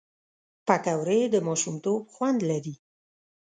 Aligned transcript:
پکورې 0.67 1.19
د 1.33 1.35
ماشومتوب 1.47 2.01
خوند 2.13 2.39
لري 2.49 2.75